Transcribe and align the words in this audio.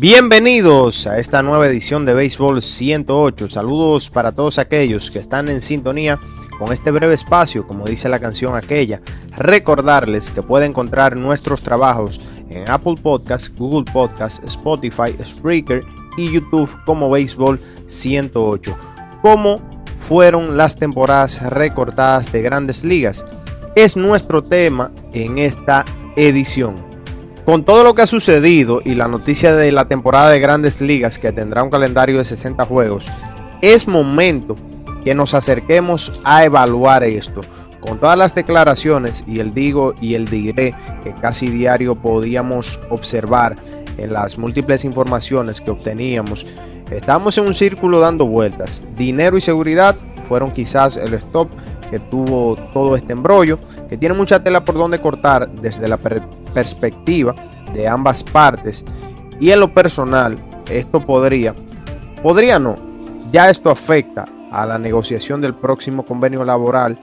Bienvenidos 0.00 1.08
a 1.08 1.18
esta 1.18 1.42
nueva 1.42 1.66
edición 1.66 2.06
de 2.06 2.14
Béisbol 2.14 2.62
108. 2.62 3.50
Saludos 3.50 4.10
para 4.10 4.30
todos 4.30 4.60
aquellos 4.60 5.10
que 5.10 5.18
están 5.18 5.48
en 5.48 5.60
sintonía 5.60 6.20
con 6.56 6.72
este 6.72 6.92
breve 6.92 7.14
espacio, 7.14 7.66
como 7.66 7.84
dice 7.84 8.08
la 8.08 8.20
canción 8.20 8.54
aquella. 8.54 9.02
Recordarles 9.36 10.30
que 10.30 10.40
pueden 10.40 10.70
encontrar 10.70 11.16
nuestros 11.16 11.62
trabajos 11.62 12.20
en 12.48 12.70
Apple 12.70 12.94
Podcasts, 13.02 13.50
Google 13.56 13.90
Podcasts, 13.92 14.40
Spotify, 14.46 15.16
Spreaker 15.20 15.84
y 16.16 16.30
YouTube 16.30 16.70
como 16.86 17.10
Béisbol 17.10 17.60
108. 17.88 18.76
¿Cómo 19.20 19.60
fueron 19.98 20.56
las 20.56 20.76
temporadas 20.76 21.42
recortadas 21.50 22.30
de 22.30 22.40
grandes 22.42 22.84
ligas? 22.84 23.26
Es 23.74 23.96
nuestro 23.96 24.44
tema 24.44 24.92
en 25.12 25.38
esta 25.38 25.84
edición. 26.14 26.87
Con 27.48 27.64
todo 27.64 27.82
lo 27.82 27.94
que 27.94 28.02
ha 28.02 28.06
sucedido 28.06 28.82
y 28.84 28.94
la 28.94 29.08
noticia 29.08 29.56
de 29.56 29.72
la 29.72 29.86
temporada 29.88 30.28
de 30.28 30.38
grandes 30.38 30.82
ligas 30.82 31.18
que 31.18 31.32
tendrá 31.32 31.62
un 31.62 31.70
calendario 31.70 32.18
de 32.18 32.26
60 32.26 32.66
juegos, 32.66 33.10
es 33.62 33.88
momento 33.88 34.54
que 35.02 35.14
nos 35.14 35.32
acerquemos 35.32 36.20
a 36.24 36.44
evaluar 36.44 37.04
esto. 37.04 37.40
Con 37.80 38.00
todas 38.00 38.18
las 38.18 38.34
declaraciones 38.34 39.24
y 39.26 39.38
el 39.38 39.54
digo 39.54 39.94
y 39.98 40.12
el 40.12 40.28
diré 40.28 40.74
que 41.02 41.14
casi 41.14 41.48
diario 41.48 41.94
podíamos 41.94 42.80
observar 42.90 43.56
en 43.96 44.12
las 44.12 44.36
múltiples 44.36 44.84
informaciones 44.84 45.62
que 45.62 45.70
obteníamos, 45.70 46.46
estamos 46.90 47.38
en 47.38 47.46
un 47.46 47.54
círculo 47.54 47.98
dando 47.98 48.26
vueltas. 48.26 48.82
Dinero 48.94 49.38
y 49.38 49.40
seguridad 49.40 49.96
fueron 50.28 50.50
quizás 50.50 50.98
el 50.98 51.14
stop 51.14 51.48
que 51.90 51.98
tuvo 51.98 52.56
todo 52.74 52.94
este 52.94 53.14
embrollo, 53.14 53.58
que 53.88 53.96
tiene 53.96 54.14
mucha 54.14 54.44
tela 54.44 54.66
por 54.66 54.74
donde 54.74 55.00
cortar 55.00 55.50
desde 55.50 55.88
la 55.88 55.96
de 57.74 57.88
ambas 57.88 58.24
partes. 58.24 58.84
Y 59.40 59.50
en 59.50 59.60
lo 59.60 59.72
personal, 59.72 60.36
esto 60.70 61.00
podría, 61.00 61.54
podría 62.22 62.58
no, 62.58 62.76
ya 63.32 63.50
esto 63.50 63.70
afecta 63.70 64.26
a 64.50 64.66
la 64.66 64.78
negociación 64.78 65.40
del 65.40 65.54
próximo 65.54 66.04
convenio 66.04 66.44
laboral 66.44 66.98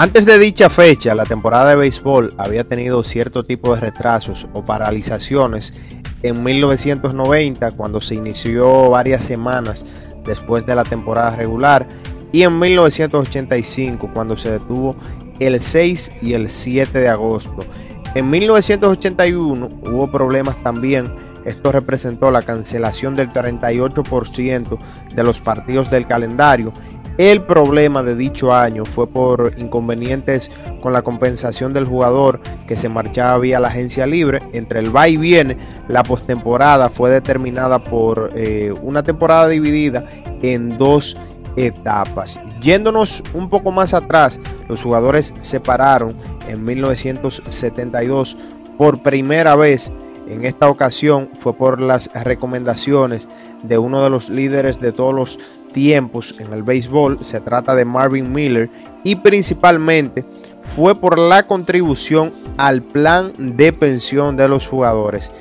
Antes 0.00 0.26
de 0.26 0.38
dicha 0.38 0.70
fecha, 0.70 1.12
la 1.16 1.24
temporada 1.24 1.70
de 1.70 1.74
béisbol 1.74 2.32
había 2.38 2.62
tenido 2.62 3.02
cierto 3.02 3.44
tipo 3.44 3.74
de 3.74 3.80
retrasos 3.80 4.46
o 4.52 4.64
paralizaciones 4.64 5.74
en 6.22 6.44
1990 6.44 7.72
cuando 7.72 8.00
se 8.00 8.14
inició 8.14 8.90
varias 8.90 9.24
semanas 9.24 9.84
después 10.24 10.64
de 10.64 10.76
la 10.76 10.84
temporada 10.84 11.34
regular 11.34 11.88
y 12.30 12.42
en 12.42 12.60
1985 12.60 14.10
cuando 14.14 14.36
se 14.36 14.52
detuvo 14.52 14.94
el 15.40 15.60
6 15.60 16.12
y 16.22 16.34
el 16.34 16.48
7 16.48 16.96
de 16.96 17.08
agosto. 17.08 17.66
En 18.14 18.30
1981 18.30 19.68
hubo 19.82 20.12
problemas 20.12 20.62
también. 20.62 21.12
Esto 21.44 21.72
representó 21.72 22.30
la 22.30 22.42
cancelación 22.42 23.16
del 23.16 23.30
38% 23.30 24.78
de 25.12 25.24
los 25.24 25.40
partidos 25.40 25.90
del 25.90 26.06
calendario 26.06 26.72
el 27.18 27.42
problema 27.42 28.04
de 28.04 28.14
dicho 28.14 28.54
año 28.54 28.84
fue 28.84 29.08
por 29.08 29.52
inconvenientes 29.58 30.52
con 30.80 30.92
la 30.92 31.02
compensación 31.02 31.74
del 31.74 31.84
jugador 31.84 32.40
que 32.68 32.76
se 32.76 32.88
marchaba 32.88 33.38
vía 33.38 33.58
la 33.58 33.68
agencia 33.68 34.06
libre. 34.06 34.40
Entre 34.52 34.78
el 34.78 34.94
va 34.94 35.08
y 35.08 35.16
viene, 35.16 35.58
la 35.88 36.04
postemporada 36.04 36.88
fue 36.88 37.10
determinada 37.10 37.80
por 37.80 38.30
eh, 38.36 38.72
una 38.82 39.02
temporada 39.02 39.48
dividida 39.48 40.06
en 40.42 40.78
dos 40.78 41.16
etapas. 41.56 42.38
Yéndonos 42.62 43.24
un 43.34 43.50
poco 43.50 43.72
más 43.72 43.94
atrás, 43.94 44.40
los 44.68 44.82
jugadores 44.82 45.34
se 45.40 45.58
pararon 45.58 46.14
en 46.48 46.64
1972 46.64 48.36
por 48.76 49.02
primera 49.02 49.56
vez. 49.56 49.92
En 50.28 50.44
esta 50.44 50.68
ocasión 50.68 51.30
fue 51.40 51.54
por 51.54 51.80
las 51.80 52.10
recomendaciones 52.12 53.28
de 53.62 53.78
uno 53.78 54.02
de 54.02 54.10
los 54.10 54.30
líderes 54.30 54.80
de 54.80 54.92
todos 54.92 55.14
los 55.14 55.38
tiempos 55.72 56.34
en 56.38 56.52
el 56.52 56.62
béisbol, 56.62 57.18
se 57.22 57.40
trata 57.40 57.74
de 57.74 57.84
Marvin 57.84 58.32
Miller, 58.32 58.70
y 59.04 59.16
principalmente 59.16 60.24
fue 60.62 60.94
por 60.94 61.18
la 61.18 61.44
contribución 61.44 62.32
al 62.56 62.82
plan 62.82 63.32
de 63.38 63.72
pensión 63.72 64.36
de 64.36 64.48
los 64.48 64.66
jugadores. 64.66 65.32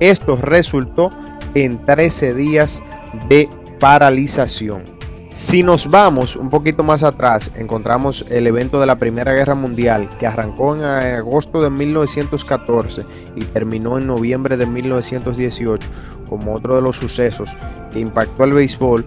Esto 0.00 0.36
resultó 0.36 1.10
en 1.54 1.84
13 1.84 2.34
días 2.34 2.82
de 3.28 3.48
paralización. 3.80 4.93
Si 5.34 5.64
nos 5.64 5.90
vamos 5.90 6.36
un 6.36 6.48
poquito 6.48 6.84
más 6.84 7.02
atrás, 7.02 7.50
encontramos 7.56 8.24
el 8.30 8.46
evento 8.46 8.78
de 8.78 8.86
la 8.86 9.00
Primera 9.00 9.32
Guerra 9.32 9.56
Mundial 9.56 10.08
que 10.20 10.28
arrancó 10.28 10.76
en 10.76 10.84
agosto 10.84 11.60
de 11.60 11.70
1914 11.70 13.04
y 13.34 13.44
terminó 13.46 13.98
en 13.98 14.06
noviembre 14.06 14.56
de 14.56 14.66
1918 14.66 15.90
como 16.28 16.54
otro 16.54 16.76
de 16.76 16.82
los 16.82 16.96
sucesos 16.96 17.56
que 17.92 17.98
impactó 17.98 18.44
al 18.44 18.52
béisbol 18.52 19.04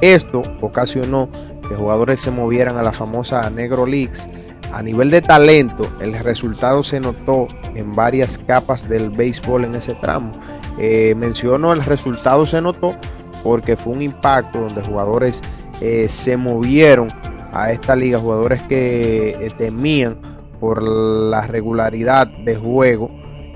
esto 0.00 0.42
ocasionó 0.62 1.28
que 1.68 1.74
jugadores 1.74 2.20
se 2.20 2.30
movieran 2.30 2.78
a 2.78 2.82
la 2.82 2.92
famosa 2.92 3.48
Negro 3.50 3.84
Leagues. 3.84 4.30
A 4.72 4.82
nivel 4.82 5.10
de 5.10 5.20
talento, 5.20 5.88
el 6.00 6.18
resultado 6.18 6.84
se 6.84 7.00
notó 7.00 7.48
en 7.74 7.94
varias 7.94 8.38
capas 8.38 8.88
del 8.88 9.10
béisbol 9.10 9.66
en 9.66 9.74
ese 9.74 9.94
tramo. 9.94 10.32
Eh, 10.78 11.14
menciono 11.16 11.74
el 11.74 11.84
resultado 11.84 12.46
se 12.46 12.62
notó 12.62 12.94
porque 13.42 13.76
fue 13.76 13.92
un 13.92 14.02
impacto 14.02 14.60
donde 14.60 14.82
jugadores 14.82 15.42
eh, 15.80 16.08
se 16.08 16.36
movieron 16.36 17.08
a 17.52 17.70
esta 17.70 17.96
liga, 17.96 18.18
jugadores 18.18 18.62
que 18.62 19.30
eh, 19.30 19.50
temían 19.56 20.20
por 20.60 20.82
la 20.82 21.46
regularidad 21.46 22.26
de 22.26 22.56
juego 22.56 23.10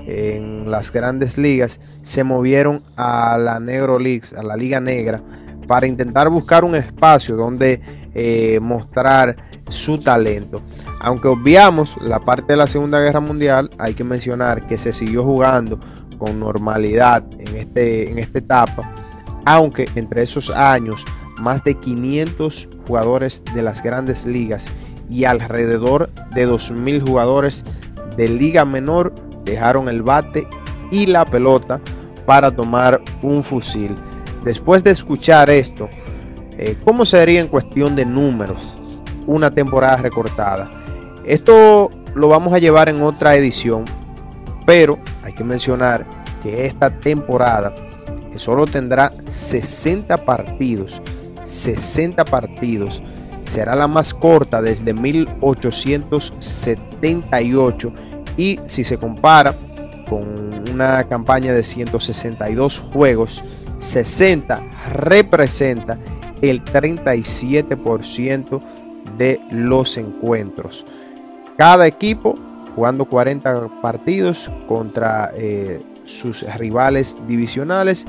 en 0.05 0.69
las 0.69 0.91
grandes 0.91 1.37
ligas, 1.37 1.79
se 2.03 2.23
movieron 2.23 2.83
a 2.95 3.37
la 3.37 3.59
Negro 3.59 3.99
Leagues, 3.99 4.33
a 4.33 4.43
la 4.43 4.55
Liga 4.55 4.79
Negra 4.79 5.21
para 5.67 5.87
intentar 5.87 6.29
buscar 6.29 6.63
un 6.63 6.75
espacio 6.75 7.35
donde 7.35 7.81
eh, 8.13 8.59
mostrar 8.61 9.37
su 9.69 9.99
talento. 9.99 10.61
Aunque 10.99 11.27
obviamos 11.27 11.95
la 12.01 12.19
parte 12.19 12.53
de 12.53 12.57
la 12.57 12.67
Segunda 12.67 12.99
Guerra 12.99 13.21
Mundial, 13.21 13.69
hay 13.77 13.93
que 13.93 14.03
mencionar 14.03 14.67
que 14.67 14.77
se 14.77 14.91
siguió 14.91 15.23
jugando 15.23 15.79
con 16.17 16.39
normalidad 16.39 17.23
en, 17.39 17.55
este, 17.55 18.11
en 18.11 18.19
esta 18.19 18.39
etapa, 18.39 18.91
aunque 19.45 19.87
entre 19.95 20.23
esos 20.23 20.49
años 20.49 21.05
más 21.41 21.63
de 21.63 21.75
500 21.75 22.69
jugadores 22.87 23.43
de 23.53 23.61
las 23.61 23.83
grandes 23.83 24.25
ligas 24.25 24.71
y 25.09 25.25
alrededor 25.25 26.09
de 26.33 26.47
2.000 26.47 27.01
jugadores 27.01 27.65
de 28.15 28.29
liga 28.29 28.63
menor 28.63 29.13
dejaron 29.43 29.89
el 29.89 30.03
bate 30.03 30.47
y 30.91 31.07
la 31.07 31.25
pelota 31.25 31.81
para 32.25 32.51
tomar 32.51 33.01
un 33.21 33.43
fusil. 33.43 33.95
Después 34.43 34.83
de 34.83 34.91
escuchar 34.91 35.49
esto, 35.49 35.89
eh, 36.57 36.77
¿cómo 36.85 37.05
sería 37.05 37.41
en 37.41 37.47
cuestión 37.47 37.95
de 37.95 38.05
números 38.05 38.77
una 39.27 39.51
temporada 39.51 39.97
recortada? 39.97 40.69
Esto 41.25 41.91
lo 42.15 42.27
vamos 42.27 42.53
a 42.53 42.59
llevar 42.59 42.89
en 42.89 43.01
otra 43.01 43.35
edición, 43.35 43.85
pero 44.65 44.97
hay 45.23 45.33
que 45.33 45.43
mencionar 45.43 46.05
que 46.41 46.65
esta 46.65 46.89
temporada, 46.89 47.73
que 48.31 48.39
solo 48.39 48.65
tendrá 48.65 49.13
60 49.27 50.25
partidos, 50.25 51.01
60 51.43 52.25
partidos, 52.25 53.01
será 53.43 53.75
la 53.75 53.87
más 53.87 54.13
corta 54.13 54.61
desde 54.61 54.93
1878 54.93 57.93
y 58.37 58.59
si 58.65 58.83
se 58.83 58.97
compara 58.97 59.55
con 60.09 60.69
una 60.69 61.03
campaña 61.05 61.53
de 61.53 61.63
162 61.63 62.83
juegos, 62.93 63.43
60 63.79 64.61
representa 64.93 65.97
el 66.41 66.63
37% 66.63 68.61
de 69.17 69.41
los 69.51 69.97
encuentros. 69.97 70.85
Cada 71.57 71.87
equipo 71.87 72.35
jugando 72.75 73.05
40 73.05 73.81
partidos 73.81 74.51
contra 74.67 75.31
eh, 75.35 75.81
sus 76.05 76.43
rivales 76.57 77.17
divisionales 77.27 78.05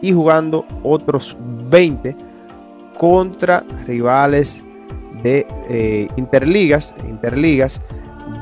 y 0.00 0.12
jugando 0.12 0.66
otros 0.82 1.36
20 1.70 2.16
contra 2.98 3.64
rivales 3.86 4.64
de 5.22 5.46
eh, 5.68 6.08
interligas, 6.16 6.94
interligas 7.08 7.82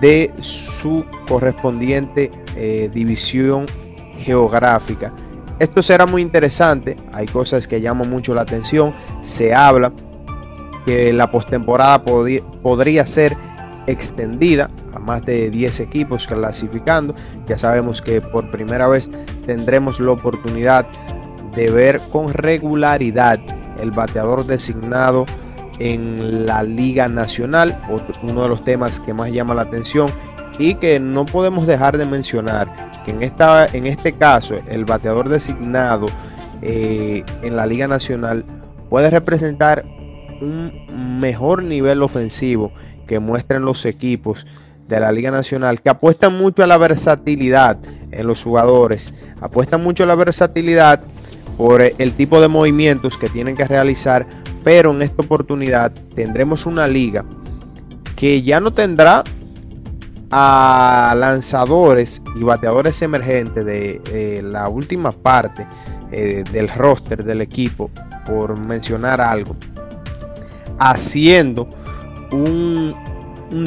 de 0.01 0.33
su 0.41 1.05
correspondiente 1.29 2.31
eh, 2.57 2.91
división 2.93 3.67
geográfica. 4.19 5.13
Esto 5.59 5.83
será 5.83 6.07
muy 6.07 6.23
interesante, 6.23 6.97
hay 7.13 7.27
cosas 7.27 7.69
que 7.69 7.81
llaman 7.81 8.11
mucho 8.11 8.35
la 8.35 8.43
atención, 8.43 8.93
se 9.21 9.55
habla 9.55 9.93
que 10.85 11.13
la 11.13 11.31
postemporada 11.31 12.03
podría 12.05 13.07
ser 13.07 13.37
extendida 13.87 14.71
a 14.93 14.99
más 14.99 15.25
de 15.25 15.51
10 15.51 15.81
equipos 15.81 16.27
clasificando. 16.27 17.15
Ya 17.47 17.59
sabemos 17.59 18.03
que 18.03 18.21
por 18.21 18.51
primera 18.51 18.89
vez 18.89 19.11
tendremos 19.47 20.01
la 20.01 20.13
oportunidad 20.13 20.87
de 21.55 21.71
ver 21.71 22.01
con 22.11 22.33
regularidad 22.33 23.39
el 23.83 23.91
bateador 23.91 24.47
designado 24.47 25.27
en 25.79 26.47
la 26.47 26.63
Liga 26.63 27.09
Nacional, 27.09 27.81
uno 28.23 28.43
de 28.43 28.49
los 28.49 28.65
temas 28.65 29.01
que 29.01 29.13
más 29.13 29.33
llama 29.33 29.55
la 29.55 29.63
atención 29.63 30.11
y 30.59 30.77
que 30.77 31.01
no 31.01 31.27
podemos 31.27 31.67
dejar 31.67 31.99
de 31.99 32.07
mencionar 32.07 32.93
que 33.05 33.11
en, 33.11 33.23
esta, 33.23 33.67
en 33.67 33.87
este 33.87 34.13
caso 34.13 34.55
el 34.69 34.85
bateador 34.85 35.29
designado 35.29 36.07
eh, 36.61 37.25
en 37.43 37.57
la 37.57 37.67
Liga 37.67 37.89
Nacional 37.89 38.45
puede 38.89 39.11
representar 39.11 39.85
un 40.41 41.19
mejor 41.21 41.63
nivel 41.65 42.03
ofensivo 42.03 42.73
que 43.07 43.19
muestren 43.19 43.65
los 43.65 43.85
equipos 43.87 44.47
de 44.89 45.01
la 45.01 45.11
Liga 45.11 45.31
Nacional, 45.31 45.81
que 45.81 45.91
apuestan 45.91 46.37
mucho 46.37 46.63
a 46.63 46.67
la 46.67 46.77
versatilidad 46.77 47.79
en 48.11 48.27
los 48.27 48.43
jugadores, 48.43 49.13
apuestan 49.41 49.83
mucho 49.83 50.05
a 50.05 50.07
la 50.07 50.15
versatilidad 50.15 51.01
por 51.57 51.83
el 51.83 52.13
tipo 52.15 52.41
de 52.41 52.49
movimientos 52.49 53.17
que 53.17 53.29
tienen 53.29 53.57
que 53.57 53.65
realizar, 53.65 54.27
pero 54.65 54.93
en 54.93 55.03
esta 55.03 55.23
oportunidad 55.23 55.93
tendremos 56.15 56.67
una 56.67 56.87
liga 56.87 57.25
que 58.17 58.43
ya 58.43 58.61
no 58.61 58.73
tendrá 58.73 59.25
a 60.31 61.15
lanzadores 61.17 62.23
y 62.35 62.43
bateadores 62.43 63.03
emergentes 63.03 63.67
de, 63.67 64.41
la 64.43 64.69
última 64.69 65.13
parte 65.13 65.67
eh, 66.11 66.43
del 66.51 66.69
roster 66.69 67.23
del 67.23 67.43
equipo, 67.43 67.91
por 68.25 68.59
mencionar 68.59 69.21
algo, 69.21 69.57
haciendo 70.79 71.69
un, 72.31 72.95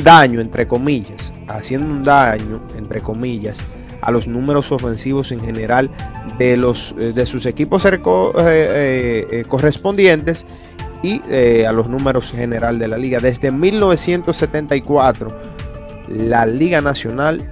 daño, 0.04 0.42
entre 0.42 0.68
comillas, 0.68 1.32
haciendo 1.48 1.88
un 1.88 2.04
daño, 2.04 2.62
entre 2.78 3.02
comillas, 3.02 3.64
a 4.06 4.12
los 4.12 4.28
números 4.28 4.72
ofensivos 4.72 5.32
en 5.32 5.42
general 5.42 5.90
de, 6.38 6.56
los, 6.56 6.96
eh, 6.98 7.12
de 7.14 7.26
sus 7.26 7.46
equipos 7.46 7.86
eh, 7.86 7.98
eh, 7.98 9.44
correspondientes 9.48 10.46
y 11.04 11.22
a 11.66 11.72
los 11.72 11.88
números 11.88 12.32
general 12.32 12.80
de 12.80 12.88
la 12.88 12.98
liga. 12.98 13.20
Desde 13.20 13.52
1974, 13.52 15.38
la 16.08 16.48
Liga 16.48 16.82
Nacional 16.82 17.48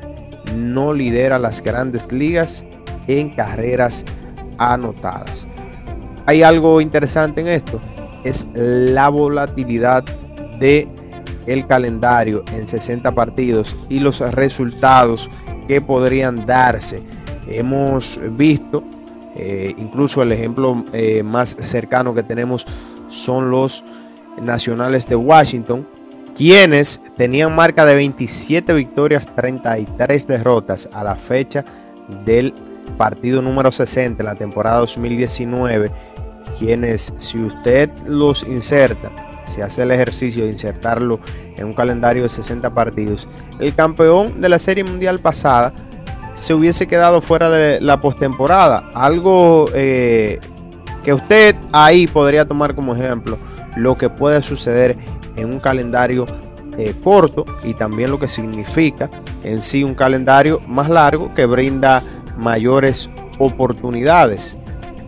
no 0.55 0.91
lidera 0.91 1.37
las 1.37 1.61
grandes 1.61 2.11
ligas 2.11 2.65
en 3.07 3.29
carreras 3.29 4.05
anotadas. 4.57 5.47
Hay 6.25 6.41
algo 6.41 6.81
interesante 6.81 7.41
en 7.41 7.47
esto, 7.47 7.79
es 8.23 8.47
la 8.55 9.09
volatilidad 9.09 10.03
de 10.59 10.87
el 11.45 11.67
calendario 11.67 12.43
en 12.53 12.67
60 12.67 13.13
partidos 13.13 13.75
y 13.89 13.99
los 13.99 14.19
resultados 14.19 15.29
que 15.67 15.81
podrían 15.81 16.45
darse. 16.45 17.03
Hemos 17.47 18.19
visto, 18.31 18.83
eh, 19.35 19.73
incluso 19.77 20.21
el 20.21 20.31
ejemplo 20.31 20.85
eh, 20.93 21.23
más 21.23 21.55
cercano 21.59 22.13
que 22.13 22.23
tenemos 22.23 22.65
son 23.07 23.51
los 23.51 23.83
nacionales 24.41 25.07
de 25.07 25.15
Washington, 25.15 25.87
quienes 26.35 27.01
tenían 27.15 27.55
marca 27.55 27.85
de 27.85 27.95
27 27.95 28.73
victorias, 28.73 29.27
33 29.35 30.27
derrotas 30.27 30.89
a 30.93 31.03
la 31.03 31.15
fecha 31.15 31.63
del 32.25 32.53
partido 32.97 33.41
número 33.41 33.71
60 33.71 34.21
en 34.21 34.25
la 34.25 34.35
temporada 34.35 34.79
2019, 34.79 35.91
quienes 36.57 37.13
si 37.19 37.39
usted 37.39 37.89
los 38.07 38.43
inserta 38.43 39.32
se 39.45 39.63
hace 39.63 39.83
el 39.83 39.91
ejercicio 39.91 40.45
de 40.45 40.51
insertarlo 40.51 41.19
en 41.57 41.67
un 41.67 41.73
calendario 41.73 42.23
de 42.23 42.29
60 42.29 42.73
partidos, 42.73 43.27
el 43.59 43.73
campeón 43.75 44.41
de 44.41 44.49
la 44.49 44.59
Serie 44.59 44.83
Mundial 44.83 45.19
pasada 45.19 45.73
se 46.33 46.53
hubiese 46.53 46.87
quedado 46.87 47.21
fuera 47.21 47.49
de 47.49 47.79
la 47.79 48.01
postemporada. 48.01 48.89
Algo 48.93 49.69
eh, 49.73 50.39
que 51.03 51.13
usted 51.13 51.55
ahí 51.71 52.07
podría 52.07 52.45
tomar 52.45 52.75
como 52.75 52.95
ejemplo 52.95 53.37
lo 53.75 53.97
que 53.97 54.09
puede 54.09 54.41
suceder 54.41 54.97
en 55.35 55.51
un 55.51 55.59
calendario 55.59 56.25
eh, 56.77 56.95
corto 57.03 57.45
y 57.63 57.73
también 57.73 58.09
lo 58.09 58.19
que 58.19 58.27
significa 58.27 59.09
en 59.43 59.61
sí 59.61 59.83
un 59.83 59.93
calendario 59.93 60.59
más 60.67 60.89
largo 60.89 61.33
que 61.33 61.45
brinda 61.45 62.03
mayores 62.37 63.09
oportunidades. 63.37 64.57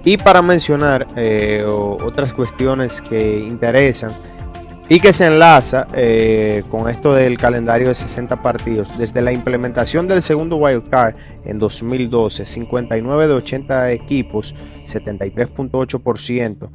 Y 0.06 0.18
para 0.18 0.44
mencionar 0.44 1.08
eh, 1.16 1.66
otras 1.66 2.34
cuestiones 2.34 3.02
que 3.02 3.40
interesan 3.40 4.14
y 4.88 5.00
que 5.00 5.14
se 5.14 5.26
enlaza 5.26 5.88
eh, 5.94 6.64
con 6.70 6.88
esto 6.88 7.16
del 7.16 7.40
calendario 7.40 7.88
de 7.88 7.96
60 7.96 8.44
partidos, 8.44 8.96
desde 9.00 9.24
la 9.24 9.32
implementación 9.32 10.08
del 10.08 10.22
segundo 10.22 10.58
wild 10.58 10.92
card 10.92 11.16
en 11.44 11.58
2012, 11.58 12.46
59 12.46 13.28
de 13.28 13.34
80 13.34 13.92
equipos, 13.94 14.54
73.8% 14.86 16.70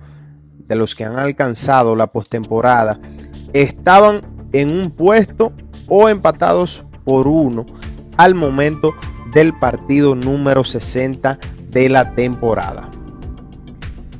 de 0.66 0.76
los 0.76 0.96
que 0.96 1.04
han 1.04 1.16
alcanzado 1.16 1.94
la 1.94 2.08
postemporada 2.08 2.98
estaban 3.52 4.22
en 4.52 4.72
un 4.72 4.90
puesto 4.90 5.52
o 5.86 6.08
empatados 6.08 6.84
por 7.04 7.28
uno 7.28 7.64
al 8.16 8.34
momento 8.34 8.92
del 9.32 9.56
partido 9.56 10.16
número 10.16 10.64
60 10.64 11.38
de 11.70 11.88
la 11.88 12.14
temporada. 12.16 12.90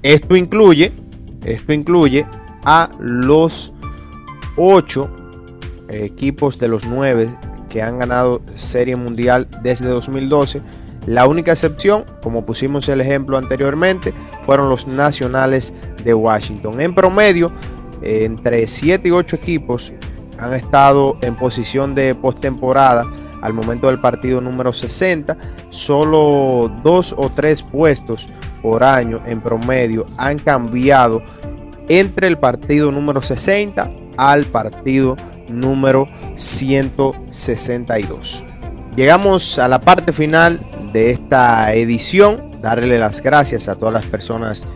Esto 0.02 0.37
incluye, 0.37 0.92
esto 1.45 1.73
incluye 1.73 2.26
a 2.64 2.88
los 2.99 3.73
8 4.57 5.11
equipos 5.88 6.59
de 6.59 6.69
los 6.69 6.85
9 6.85 7.28
que 7.69 7.83
han 7.83 7.99
ganado 7.99 8.42
Serie 8.57 8.97
Mundial 8.97 9.49
desde 9.62 9.87
2012. 9.88 10.62
La 11.07 11.26
única 11.26 11.52
excepción, 11.52 12.04
como 12.23 12.45
pusimos 12.45 12.88
el 12.88 13.00
ejemplo 13.00 13.38
anteriormente, 13.38 14.12
fueron 14.45 14.69
los 14.69 14.87
nacionales 14.87 15.75
de 16.04 16.14
Washington. 16.14 16.80
En 16.80 16.95
promedio, 16.95 17.52
entre 18.02 18.66
7 18.66 19.09
y 19.09 19.12
8 19.12 19.37
equipos 19.37 19.92
han 20.38 20.54
estado 20.54 21.16
en 21.21 21.37
posición 21.37 21.95
de 21.95 22.14
postemporada 22.14 23.07
al 23.42 23.52
momento 23.52 23.87
del 23.87 24.00
partido 24.00 24.40
número 24.40 24.73
60. 24.73 25.37
Solo 25.71 26.71
dos 26.83 27.14
o 27.16 27.30
tres 27.30 27.62
puestos 27.62 28.28
por 28.62 28.85
año 28.85 29.21
en 29.26 29.40
promedio 29.40 30.07
han 30.17 30.38
cambiado 30.38 31.23
entre 31.88 32.29
el 32.29 32.38
partido 32.38 32.93
número 32.93 33.23
60 33.23 33.90
al 34.17 34.47
partido 34.47 35.17
número 35.49 36.07
162. 36.37 38.45
Llegamos 38.97 39.59
a 39.59 39.69
la 39.69 39.81
parte 39.81 40.12
final 40.12 40.61
de 40.93 41.11
esta 41.11 41.73
edición. 41.75 42.50
Darle 42.61 42.99
las 42.99 43.23
gracias 43.23 43.69
a 43.69 43.76
todas 43.76 43.95
las 43.95 44.07
personas 44.07 44.67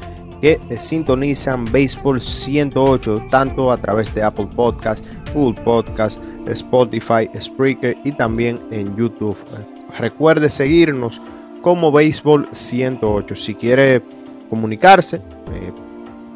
que 0.41 0.61
sintonizan 0.79 1.65
Baseball 1.67 2.21
108 2.21 3.27
tanto 3.31 3.73
a 3.73 3.77
través 3.77 4.15
de 4.15 4.23
Apple 4.23 4.49
Podcast, 4.55 5.05
Google 5.35 5.61
Podcast, 5.63 6.23
Spotify, 6.47 7.29
Spreaker 7.41 7.97
y 8.05 8.13
también 8.13 8.61
en 8.71 8.97
YouTube. 8.97 9.37
Recuerde 9.99 10.49
seguirnos 10.51 11.21
como 11.65 11.91
Béisbol 11.91 12.51
108. 12.53 13.35
Si 13.35 13.55
quiere 13.55 14.03
comunicarse 14.51 15.17
eh, 15.17 15.73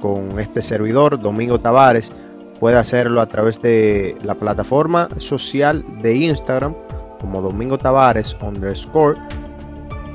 con 0.01 0.41
este 0.41 0.63
servidor, 0.63 1.21
Domingo 1.21 1.61
Tavares, 1.61 2.11
puede 2.59 2.79
hacerlo 2.79 3.21
a 3.21 3.27
través 3.27 3.61
de 3.61 4.17
la 4.25 4.37
plataforma 4.37 5.11
social 5.19 5.85
de 6.01 6.17
Instagram 6.17 6.75
como 7.21 7.43
Domingo 7.43 7.77
Tavares 7.77 8.35
underscore 8.41 9.19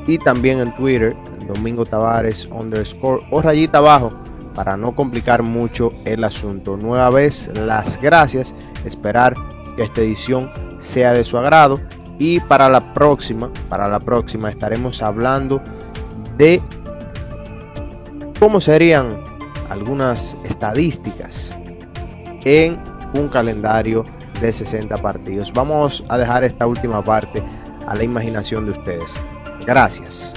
y 0.08 0.17
también 0.17 0.60
en 0.60 0.75
Twitter, 0.75 1.15
Domingo 1.48 1.86
Tavares 1.86 2.48
underscore 2.48 3.24
o 3.29 3.39
rayita 3.39 3.77
abajo 3.77 4.13
para 4.55 4.77
no 4.77 4.96
complicar 4.96 5.43
mucho 5.43 5.93
el 6.05 6.24
asunto. 6.24 6.75
Nueva 6.75 7.12
vez, 7.12 7.51
las 7.53 8.01
gracias. 8.01 8.55
Esperar 8.84 9.36
que 9.75 9.84
esta 9.84 10.01
edición 10.01 10.51
sea 10.79 11.13
de 11.13 11.24
su 11.24 11.38
agrado. 11.38 11.79
Y 12.20 12.39
para 12.41 12.70
la 12.70 12.93
próxima, 12.93 13.51
para 13.70 13.88
la 13.88 14.00
próxima 14.00 14.50
estaremos 14.50 15.01
hablando 15.01 15.62
de 16.38 16.62
cómo 18.39 18.62
serían 18.62 19.24
algunas 19.70 20.38
estadísticas 20.43 21.55
en 22.46 22.79
un 23.13 23.27
calendario 23.29 24.03
de 24.41 24.51
60 24.51 24.98
partidos. 24.98 25.51
Vamos 25.53 26.03
a 26.10 26.17
dejar 26.17 26.43
esta 26.43 26.67
última 26.67 27.03
parte 27.03 27.43
a 27.88 27.96
la 27.96 28.03
imaginación 28.03 28.65
de 28.65 28.72
ustedes. 28.72 29.20
Gracias. 29.65 30.34